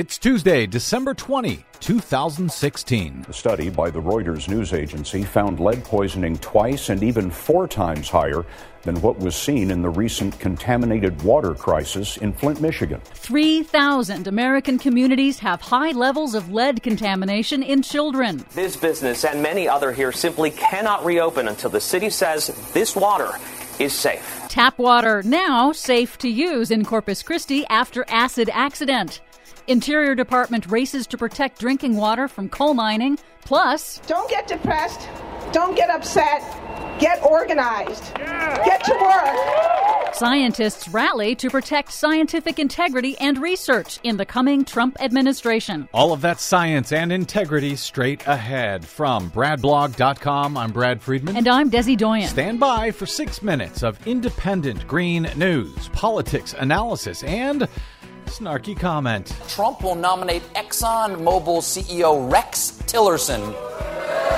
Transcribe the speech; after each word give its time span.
It's 0.00 0.16
Tuesday, 0.16 0.66
December 0.66 1.12
20, 1.12 1.62
2016. 1.80 3.26
A 3.28 3.32
study 3.34 3.68
by 3.68 3.90
the 3.90 4.00
Reuters 4.00 4.48
news 4.48 4.72
agency 4.72 5.24
found 5.24 5.60
lead 5.60 5.84
poisoning 5.84 6.38
twice 6.38 6.88
and 6.88 7.02
even 7.02 7.30
four 7.30 7.68
times 7.68 8.08
higher 8.08 8.46
than 8.80 8.98
what 9.02 9.18
was 9.18 9.36
seen 9.36 9.70
in 9.70 9.82
the 9.82 9.90
recent 9.90 10.40
contaminated 10.40 11.20
water 11.20 11.54
crisis 11.54 12.16
in 12.16 12.32
Flint, 12.32 12.62
Michigan. 12.62 12.98
3,000 13.12 14.26
American 14.26 14.78
communities 14.78 15.38
have 15.40 15.60
high 15.60 15.90
levels 15.90 16.34
of 16.34 16.50
lead 16.50 16.82
contamination 16.82 17.62
in 17.62 17.82
children. 17.82 18.42
This 18.54 18.78
business 18.78 19.26
and 19.26 19.42
many 19.42 19.68
other 19.68 19.92
here 19.92 20.12
simply 20.12 20.50
cannot 20.50 21.04
reopen 21.04 21.46
until 21.46 21.68
the 21.68 21.78
city 21.78 22.08
says 22.08 22.46
this 22.72 22.96
water 22.96 23.32
is 23.78 23.92
safe. 23.92 24.46
Tap 24.48 24.78
water 24.78 25.22
now 25.24 25.72
safe 25.72 26.16
to 26.18 26.28
use 26.30 26.70
in 26.70 26.86
Corpus 26.86 27.22
Christi 27.22 27.66
after 27.66 28.06
acid 28.08 28.48
accident. 28.50 29.20
Interior 29.70 30.16
Department 30.16 30.66
races 30.66 31.06
to 31.06 31.16
protect 31.16 31.60
drinking 31.60 31.96
water 31.96 32.26
from 32.26 32.48
coal 32.48 32.74
mining. 32.74 33.20
Plus, 33.42 34.00
don't 34.08 34.28
get 34.28 34.48
depressed, 34.48 35.08
don't 35.52 35.76
get 35.76 35.88
upset, 35.90 36.42
get 36.98 37.22
organized, 37.22 38.02
yeah. 38.18 38.64
get 38.64 38.82
to 38.82 38.92
work. 39.00 40.12
Scientists 40.12 40.88
rally 40.88 41.36
to 41.36 41.48
protect 41.48 41.92
scientific 41.92 42.58
integrity 42.58 43.16
and 43.20 43.38
research 43.38 44.00
in 44.02 44.16
the 44.16 44.26
coming 44.26 44.64
Trump 44.64 44.96
administration. 45.00 45.88
All 45.94 46.12
of 46.12 46.20
that 46.22 46.40
science 46.40 46.90
and 46.90 47.12
integrity 47.12 47.76
straight 47.76 48.26
ahead. 48.26 48.84
From 48.84 49.30
BradBlog.com, 49.30 50.56
I'm 50.56 50.72
Brad 50.72 51.00
Friedman. 51.00 51.36
And 51.36 51.46
I'm 51.46 51.70
Desi 51.70 51.96
Doyen. 51.96 52.28
Stand 52.28 52.58
by 52.58 52.90
for 52.90 53.06
six 53.06 53.40
minutes 53.40 53.84
of 53.84 54.04
independent 54.04 54.88
green 54.88 55.30
news, 55.36 55.88
politics, 55.90 56.56
analysis, 56.58 57.22
and 57.22 57.68
Snarky 58.30 58.78
comment. 58.78 59.36
Trump 59.48 59.82
will 59.82 59.96
nominate 59.96 60.42
ExxonMobil 60.54 61.60
CEO 61.60 62.30
Rex 62.32 62.80
Tillerson 62.86 63.40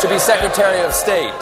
to 0.00 0.08
be 0.08 0.16
Secretary 0.16 0.80
of 0.82 0.94
State. 0.94 1.32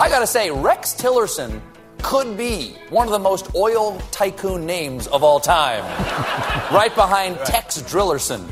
I 0.00 0.08
gotta 0.08 0.26
say, 0.26 0.50
Rex 0.50 0.94
Tillerson 0.94 1.60
could 2.02 2.36
be 2.36 2.74
one 2.90 3.06
of 3.06 3.12
the 3.12 3.20
most 3.20 3.54
oil 3.54 3.98
tycoon 4.10 4.66
names 4.66 5.06
of 5.06 5.22
all 5.22 5.38
time, 5.38 5.84
right 6.74 6.92
behind 6.96 7.36
Tex 7.46 7.80
Drillerson. 7.82 8.44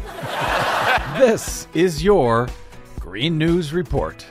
This 1.19 1.66
is 1.75 2.05
your 2.05 2.48
Green 3.00 3.36
News 3.36 3.72
Report. 3.72 4.25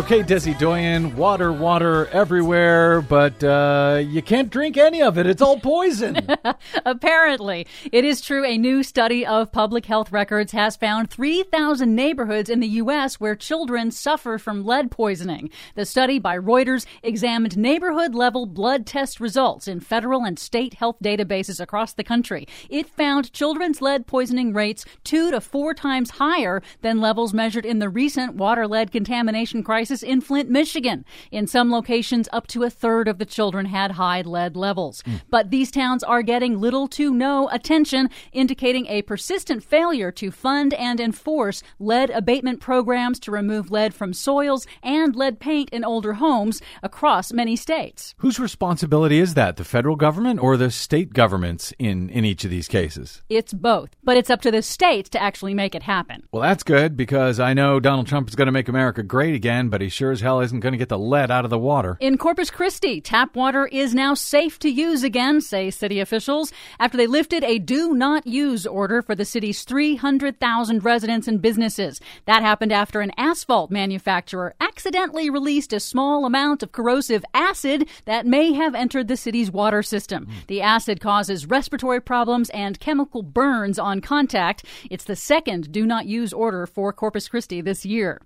Okay, 0.00 0.22
Desi 0.22 0.58
Doyen, 0.58 1.14
water, 1.14 1.52
water 1.52 2.06
everywhere, 2.06 3.02
but 3.02 3.44
uh, 3.44 4.02
you 4.02 4.22
can't 4.22 4.48
drink 4.48 4.78
any 4.78 5.02
of 5.02 5.18
it. 5.18 5.26
It's 5.26 5.42
all 5.42 5.60
poison. 5.60 6.26
Apparently. 6.86 7.66
It 7.92 8.06
is 8.06 8.22
true. 8.22 8.42
A 8.46 8.56
new 8.56 8.82
study 8.82 9.26
of 9.26 9.52
public 9.52 9.84
health 9.84 10.10
records 10.10 10.52
has 10.52 10.74
found 10.74 11.10
3,000 11.10 11.94
neighborhoods 11.94 12.48
in 12.48 12.60
the 12.60 12.66
U.S. 12.68 13.20
where 13.20 13.36
children 13.36 13.90
suffer 13.90 14.38
from 14.38 14.64
lead 14.64 14.90
poisoning. 14.90 15.50
The 15.74 15.84
study 15.84 16.18
by 16.18 16.38
Reuters 16.38 16.86
examined 17.02 17.58
neighborhood 17.58 18.14
level 18.14 18.46
blood 18.46 18.86
test 18.86 19.20
results 19.20 19.68
in 19.68 19.80
federal 19.80 20.24
and 20.24 20.38
state 20.38 20.74
health 20.74 20.96
databases 21.04 21.60
across 21.60 21.92
the 21.92 22.04
country. 22.04 22.48
It 22.70 22.88
found 22.88 23.34
children's 23.34 23.82
lead 23.82 24.06
poisoning 24.06 24.54
rates 24.54 24.86
two 25.04 25.30
to 25.30 25.42
four 25.42 25.74
times 25.74 26.12
higher 26.12 26.62
than 26.80 27.02
levels 27.02 27.34
measured 27.34 27.66
in 27.66 27.80
the 27.80 27.90
recent 27.90 28.36
water 28.36 28.66
lead 28.66 28.92
contamination 28.92 29.62
crisis 29.62 29.89
crisis 29.90 30.08
in 30.08 30.20
Flint, 30.20 30.48
Michigan. 30.48 31.04
In 31.32 31.46
some 31.46 31.70
locations, 31.70 32.28
up 32.32 32.46
to 32.48 32.62
a 32.62 32.70
third 32.70 33.08
of 33.08 33.18
the 33.18 33.26
children 33.26 33.66
had 33.66 33.92
high 33.92 34.22
lead 34.22 34.56
levels. 34.56 35.02
Mm. 35.02 35.22
But 35.28 35.50
these 35.50 35.70
towns 35.70 36.04
are 36.04 36.22
getting 36.22 36.60
little 36.60 36.86
to 36.88 37.12
no 37.12 37.48
attention, 37.50 38.08
indicating 38.32 38.86
a 38.86 39.02
persistent 39.02 39.64
failure 39.64 40.12
to 40.12 40.30
fund 40.30 40.74
and 40.74 41.00
enforce 41.00 41.62
lead 41.80 42.10
abatement 42.10 42.60
programs 42.60 43.18
to 43.20 43.32
remove 43.32 43.70
lead 43.70 43.92
from 43.92 44.12
soils 44.12 44.66
and 44.82 45.16
lead 45.16 45.40
paint 45.40 45.68
in 45.70 45.84
older 45.84 46.14
homes 46.14 46.62
across 46.82 47.32
many 47.32 47.56
states. 47.56 48.14
Whose 48.18 48.38
responsibility 48.38 49.18
is 49.18 49.34
that, 49.34 49.56
the 49.56 49.64
federal 49.64 49.96
government 49.96 50.40
or 50.40 50.56
the 50.56 50.70
state 50.70 51.12
governments 51.12 51.72
in, 51.78 52.10
in 52.10 52.24
each 52.24 52.44
of 52.44 52.50
these 52.50 52.68
cases? 52.68 53.22
It's 53.28 53.52
both, 53.52 53.90
but 54.04 54.16
it's 54.16 54.30
up 54.30 54.42
to 54.42 54.52
the 54.52 54.62
states 54.62 55.10
to 55.10 55.22
actually 55.22 55.54
make 55.54 55.74
it 55.74 55.82
happen. 55.82 56.22
Well, 56.30 56.42
that's 56.42 56.62
good 56.62 56.96
because 56.96 57.40
I 57.40 57.54
know 57.54 57.80
Donald 57.80 58.06
Trump 58.06 58.28
is 58.28 58.36
going 58.36 58.46
to 58.46 58.52
make 58.52 58.68
America 58.68 59.02
great 59.02 59.34
again, 59.34 59.68
but 59.68 59.79
he 59.82 59.88
sure 59.88 60.10
as 60.10 60.20
hell 60.20 60.40
isn't 60.40 60.60
going 60.60 60.72
to 60.72 60.78
get 60.78 60.88
the 60.88 60.98
lead 60.98 61.30
out 61.30 61.44
of 61.44 61.50
the 61.50 61.58
water. 61.58 61.96
In 62.00 62.18
Corpus 62.18 62.50
Christi, 62.50 63.00
tap 63.00 63.34
water 63.34 63.66
is 63.66 63.94
now 63.94 64.14
safe 64.14 64.58
to 64.60 64.68
use 64.68 65.02
again, 65.02 65.40
say 65.40 65.70
city 65.70 66.00
officials, 66.00 66.52
after 66.78 66.96
they 66.96 67.06
lifted 67.06 67.44
a 67.44 67.58
do 67.58 67.94
not 67.94 68.26
use 68.26 68.66
order 68.66 69.02
for 69.02 69.14
the 69.14 69.24
city's 69.24 69.64
300,000 69.64 70.84
residents 70.84 71.28
and 71.28 71.42
businesses. 71.42 72.00
That 72.26 72.42
happened 72.42 72.72
after 72.72 73.00
an 73.00 73.12
asphalt 73.16 73.70
manufacturer 73.70 74.54
accidentally 74.60 75.30
released 75.30 75.72
a 75.72 75.80
small 75.80 76.24
amount 76.24 76.62
of 76.62 76.72
corrosive 76.72 77.24
acid 77.34 77.88
that 78.04 78.26
may 78.26 78.52
have 78.52 78.74
entered 78.74 79.08
the 79.08 79.16
city's 79.16 79.50
water 79.50 79.82
system. 79.82 80.26
Mm. 80.26 80.46
The 80.46 80.62
acid 80.62 81.00
causes 81.00 81.46
respiratory 81.46 82.00
problems 82.00 82.50
and 82.50 82.80
chemical 82.80 83.22
burns 83.22 83.78
on 83.78 84.00
contact. 84.00 84.64
It's 84.90 85.04
the 85.04 85.16
second 85.16 85.72
do 85.72 85.86
not 85.86 86.06
use 86.06 86.32
order 86.32 86.66
for 86.66 86.92
Corpus 86.92 87.28
Christi 87.28 87.60
this 87.60 87.84
year. 87.84 88.20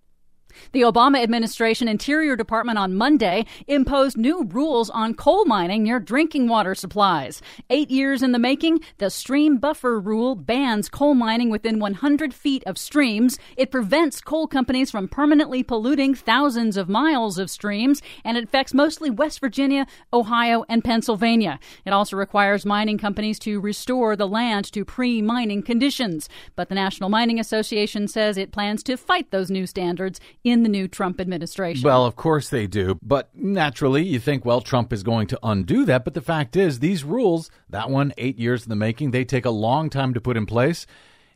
The 0.73 0.83
Obama 0.83 1.23
administration 1.23 1.89
Interior 1.89 2.37
Department 2.37 2.79
on 2.79 2.95
Monday 2.95 3.47
imposed 3.67 4.17
new 4.17 4.45
rules 4.45 4.91
on 4.91 5.15
coal 5.15 5.45
mining 5.45 5.83
near 5.83 6.01
drinking 6.01 6.49
water 6.49 6.75
supplies. 6.75 7.43
Eight 7.71 7.91
years 7.91 8.23
in 8.23 8.33
the 8.33 8.39
making, 8.39 8.81
the 8.99 9.11
stream 9.11 9.59
buffer 9.59 9.99
rule 10.01 10.35
bans 10.35 10.89
coal 10.89 11.15
mining 11.15 11.51
within 11.51 11.79
100 11.79 12.35
feet 12.35 12.63
of 12.67 12.79
streams. 12.79 13.39
It 13.57 13.71
prevents 13.71 14.21
coal 14.21 14.47
companies 14.47 14.91
from 14.91 15.09
permanently 15.09 15.63
polluting 15.63 16.15
thousands 16.15 16.77
of 16.77 16.89
miles 16.89 17.39
of 17.39 17.51
streams, 17.51 18.03
and 18.25 18.37
it 18.37 18.45
affects 18.45 18.75
mostly 18.75 19.11
West 19.11 19.41
Virginia, 19.41 19.87
Ohio, 20.13 20.65
and 20.69 20.85
Pennsylvania. 20.85 21.59
It 21.85 21.93
also 21.93 22.17
requires 22.17 22.67
mining 22.67 22.99
companies 22.99 23.39
to 23.41 23.61
restore 23.61 24.17
the 24.17 24.29
land 24.29 24.71
to 24.73 24.85
pre 24.85 25.23
mining 25.23 25.63
conditions. 25.63 26.29
But 26.57 26.69
the 26.69 26.75
National 26.75 27.09
Mining 27.09 27.39
Association 27.41 28.09
says 28.09 28.37
it 28.37 28.53
plans 28.53 28.83
to 28.85 28.97
fight 28.97 29.31
those 29.31 29.51
new 29.51 29.67
standards 29.67 30.21
in 30.45 30.63
the 30.63 30.69
new 30.69 30.87
Trump 30.87 31.21
administration. 31.21 31.83
Well, 31.83 32.05
of 32.05 32.17
course 32.17 32.51
they 32.51 32.67
do. 32.67 32.99
But 33.03 33.31
naturally, 33.35 34.05
you 34.05 34.21
think, 34.21 34.45
well, 34.45 34.61
Trump 34.61 34.93
is 34.93 35.03
going 35.03 35.27
to 35.29 35.39
undo 35.43 35.87
that. 35.87 36.05
But 36.05 36.15
the 36.15 36.21
fact 36.21 36.55
is, 36.55 36.79
these 36.79 37.03
rules, 37.03 37.51
that 37.71 37.91
one, 37.91 38.13
eight 38.19 38.39
years 38.39 38.65
in 38.65 38.69
the 38.69 38.77
making, 38.77 39.11
they 39.11 39.25
take 39.25 39.47
a 39.47 39.51
long 39.51 39.89
time 39.89 40.13
to 40.15 40.21
put 40.21 40.37
in 40.37 40.45
place 40.45 40.87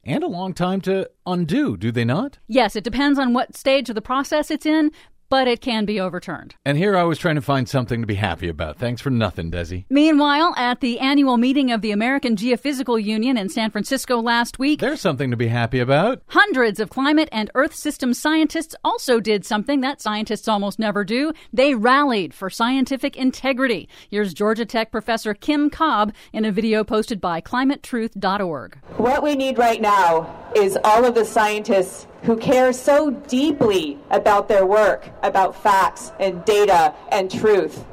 and 0.05 0.23
a 0.23 0.29
long 0.29 0.55
time 0.55 0.81
to 0.83 1.11
undo, 1.27 1.77
do 1.77 1.91
they 1.91 2.05
not? 2.05 2.39
Yes, 2.47 2.77
it 2.77 2.85
depends 2.85 3.19
on 3.19 3.33
what 3.33 3.57
stage 3.57 3.89
of 3.89 3.95
the 3.95 4.03
process 4.03 4.51
it's 4.51 4.67
in, 4.67 4.93
but 5.29 5.49
it 5.49 5.61
can 5.61 5.85
be 5.85 6.01
overturned. 6.01 6.55
And 6.65 6.79
here 6.79 6.97
I 6.97 7.05
was 7.05 7.19
trying 7.19 7.37
to 7.37 7.43
find 7.43 7.69
something 7.69 8.01
to 8.01 8.07
be 8.07 8.15
happy 8.15 8.49
about. 8.49 8.79
Thanks 8.79 9.01
for 9.01 9.11
nothing, 9.11 9.51
Desi. 9.51 9.85
Meanwhile, 9.91 10.55
at 10.57 10.81
the 10.81 10.99
annual 11.01 11.37
meeting 11.37 11.71
of 11.71 11.83
the 11.83 11.91
American 11.91 12.37
Geophysical 12.37 13.03
Union 13.03 13.37
in 13.37 13.49
San 13.49 13.71
Francisco 13.71 14.21
last 14.21 14.59
week, 14.59 14.81
there's 14.81 15.01
something 15.01 15.31
to 15.31 15.37
be 15.37 15.49
happy 15.49 15.81
about. 15.81 16.23
Hundreds 16.29 16.81
of 16.81 16.91
climate 16.91 17.29
and 17.33 17.51
Earth 17.55 17.75
system 17.75 18.15
scientists 18.15 18.75
also 18.85 19.21
did 19.21 19.45
something 19.45 19.81
that 19.81 20.01
scientists 20.01 20.49
almost 20.49 20.79
never 20.79 21.05
do. 21.05 21.33
They 21.53 21.75
rallied 21.75 22.35
for 22.35 22.51
scientific 22.51 23.17
integrity. 23.17 23.89
Here's 24.11 24.35
Georgia 24.35 24.65
Tech 24.65 24.91
professor 24.91 25.35
Kim 25.35 25.71
Cobb 25.71 26.13
in 26.33 26.45
a 26.45 26.53
video 26.53 26.85
posted 26.85 27.21
by 27.21 27.41
climatetruth.org. 27.41 28.79
What 28.97 29.23
we 29.23 29.35
need 29.35 29.59
right 29.59 29.81
now 29.81 30.51
is 30.57 30.79
all 30.85 31.05
of 31.05 31.15
the 31.15 31.25
scientists 31.25 32.07
who 32.23 32.37
care 32.37 32.73
so 32.73 33.11
deeply 33.11 33.99
about 34.11 34.49
their 34.49 34.67
work, 34.67 35.09
about 35.23 35.55
facts 35.55 36.13
and 36.19 36.45
data 36.45 36.95
and 37.11 37.31
truth, 37.31 37.85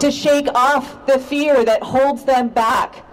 to 0.00 0.10
shake 0.10 0.48
off 0.54 1.06
the 1.06 1.18
fear 1.18 1.64
that 1.64 1.82
holds 1.82 2.24
them 2.24 2.48
back, 2.48 3.04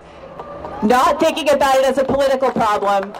not 0.83 1.19
thinking 1.19 1.49
about 1.49 1.75
it 1.77 1.85
as 1.85 1.97
a 1.97 2.03
political 2.03 2.51
problem, 2.51 3.11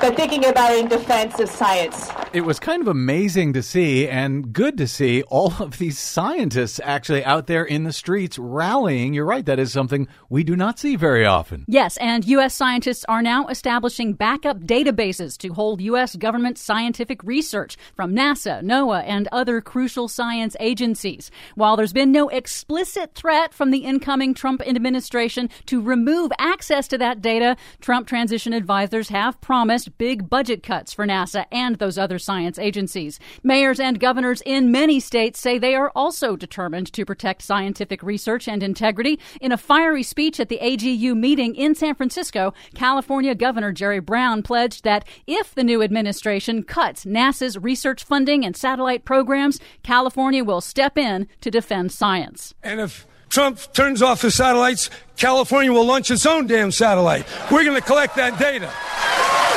but 0.00 0.14
thinking 0.16 0.44
about 0.46 0.72
it 0.72 0.80
in 0.80 0.88
defense 0.88 1.40
of 1.40 1.48
science. 1.48 2.10
It 2.34 2.46
was 2.46 2.58
kind 2.58 2.80
of 2.80 2.88
amazing 2.88 3.52
to 3.52 3.62
see 3.62 4.08
and 4.08 4.54
good 4.54 4.78
to 4.78 4.88
see 4.88 5.22
all 5.24 5.52
of 5.60 5.76
these 5.76 5.98
scientists 5.98 6.80
actually 6.82 7.22
out 7.26 7.46
there 7.46 7.62
in 7.62 7.84
the 7.84 7.92
streets 7.92 8.38
rallying. 8.38 9.12
You're 9.12 9.26
right, 9.26 9.44
that 9.44 9.58
is 9.58 9.70
something 9.70 10.08
we 10.30 10.42
do 10.42 10.56
not 10.56 10.78
see 10.78 10.96
very 10.96 11.26
often. 11.26 11.66
Yes, 11.68 11.98
and 11.98 12.24
U.S. 12.24 12.54
scientists 12.54 13.04
are 13.06 13.20
now 13.20 13.48
establishing 13.48 14.14
backup 14.14 14.60
databases 14.60 15.36
to 15.38 15.52
hold 15.52 15.82
U.S. 15.82 16.16
government 16.16 16.56
scientific 16.56 17.22
research 17.22 17.76
from 17.94 18.14
NASA, 18.14 18.62
NOAA, 18.62 19.04
and 19.06 19.28
other 19.30 19.60
crucial 19.60 20.08
science 20.08 20.56
agencies. 20.58 21.30
While 21.54 21.76
there's 21.76 21.92
been 21.92 22.12
no 22.12 22.30
explicit 22.30 23.14
threat 23.14 23.52
from 23.52 23.72
the 23.72 23.84
incoming 23.84 24.32
Trump 24.32 24.62
administration 24.66 25.50
to 25.66 25.82
remove 25.82 26.32
access 26.38 26.88
to 26.88 26.96
that 26.96 27.20
data, 27.20 27.58
Trump 27.82 28.08
transition 28.08 28.54
advisors 28.54 29.10
have 29.10 29.38
promised 29.42 29.98
big 29.98 30.30
budget 30.30 30.62
cuts 30.62 30.94
for 30.94 31.06
NASA 31.06 31.44
and 31.52 31.76
those 31.76 31.98
other 31.98 32.18
science 32.22 32.58
agencies. 32.58 33.18
Mayors 33.42 33.80
and 33.80 34.00
governors 34.00 34.42
in 34.46 34.70
many 34.70 35.00
states 35.00 35.40
say 35.40 35.58
they 35.58 35.74
are 35.74 35.92
also 35.94 36.36
determined 36.36 36.92
to 36.92 37.04
protect 37.04 37.42
scientific 37.42 38.02
research 38.02 38.48
and 38.48 38.62
integrity. 38.62 39.18
In 39.40 39.52
a 39.52 39.58
fiery 39.58 40.02
speech 40.02 40.40
at 40.40 40.48
the 40.48 40.58
AGU 40.62 41.16
meeting 41.16 41.54
in 41.54 41.74
San 41.74 41.94
Francisco, 41.94 42.54
California 42.74 43.34
Governor 43.34 43.72
Jerry 43.72 44.00
Brown 44.00 44.42
pledged 44.42 44.84
that 44.84 45.06
if 45.26 45.54
the 45.54 45.64
new 45.64 45.82
administration 45.82 46.62
cuts 46.62 47.04
NASA's 47.04 47.58
research 47.58 48.04
funding 48.04 48.44
and 48.44 48.56
satellite 48.56 49.04
programs, 49.04 49.58
California 49.82 50.44
will 50.44 50.60
step 50.60 50.96
in 50.96 51.28
to 51.40 51.50
defend 51.50 51.92
science. 51.92 52.54
And 52.62 52.80
if 52.80 53.06
Trump 53.32 53.58
turns 53.72 54.02
off 54.02 54.20
the 54.20 54.30
satellites, 54.30 54.90
California 55.16 55.72
will 55.72 55.86
launch 55.86 56.10
its 56.10 56.26
own 56.26 56.46
damn 56.46 56.70
satellite. 56.70 57.26
We're 57.50 57.64
going 57.64 57.80
to 57.80 57.86
collect 57.86 58.16
that 58.16 58.38
data. 58.38 58.70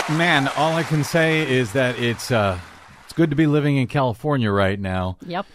Man, 0.10 0.48
all 0.50 0.74
I 0.74 0.84
can 0.84 1.04
say 1.04 1.52
is 1.52 1.74
that 1.74 1.98
it's 1.98 2.30
uh, 2.30 2.60
it's 3.04 3.13
good 3.13 3.31
to 3.31 3.36
be 3.36 3.48
living 3.48 3.78
in 3.78 3.88
California 3.88 4.52
right 4.52 4.80
now. 4.80 5.18
Yep. 5.25 5.48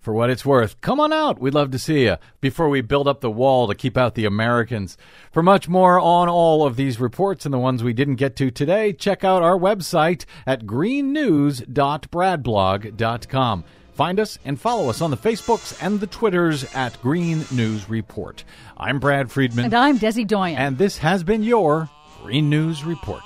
For 0.00 0.14
what 0.14 0.30
it's 0.30 0.46
worth, 0.46 0.80
come 0.80 0.98
on 0.98 1.12
out. 1.12 1.38
We'd 1.38 1.52
love 1.52 1.70
to 1.72 1.78
see 1.78 2.04
you 2.04 2.16
before 2.40 2.70
we 2.70 2.80
build 2.80 3.06
up 3.06 3.20
the 3.20 3.30
wall 3.30 3.68
to 3.68 3.74
keep 3.74 3.98
out 3.98 4.14
the 4.14 4.24
Americans. 4.24 4.96
For 5.30 5.42
much 5.42 5.68
more 5.68 6.00
on 6.00 6.30
all 6.30 6.66
of 6.66 6.76
these 6.76 6.98
reports 6.98 7.44
and 7.44 7.52
the 7.52 7.58
ones 7.58 7.84
we 7.84 7.92
didn't 7.92 8.14
get 8.14 8.34
to 8.36 8.50
today, 8.50 8.94
check 8.94 9.24
out 9.24 9.42
our 9.42 9.58
website 9.58 10.24
at 10.46 10.64
greennews.bradblog.com. 10.64 13.64
Find 13.92 14.20
us 14.20 14.38
and 14.44 14.58
follow 14.58 14.88
us 14.88 15.02
on 15.02 15.10
the 15.10 15.16
Facebooks 15.18 15.76
and 15.84 16.00
the 16.00 16.06
Twitters 16.06 16.64
at 16.74 16.98
Green 17.02 17.44
News 17.50 17.90
Report. 17.90 18.42
I'm 18.78 19.00
Brad 19.00 19.30
Friedman. 19.30 19.66
And 19.66 19.74
I'm 19.74 19.98
Desi 19.98 20.26
Doyen. 20.26 20.56
And 20.56 20.78
this 20.78 20.96
has 20.98 21.22
been 21.22 21.42
your 21.42 21.90
Green 22.22 22.48
News 22.48 22.84
Report. 22.84 23.22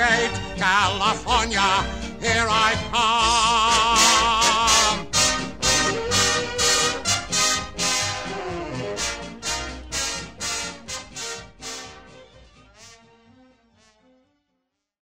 Gate, 0.00 0.32
California, 0.56 1.60
here 2.22 2.46
I 2.48 2.72
come. 2.90 3.99